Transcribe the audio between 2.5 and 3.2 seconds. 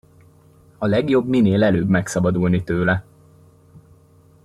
tőle!